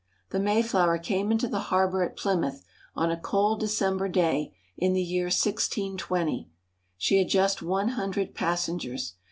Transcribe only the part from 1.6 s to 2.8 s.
harbor at Plymouth